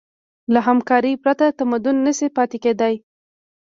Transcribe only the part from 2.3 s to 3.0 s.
پاتې کېدی.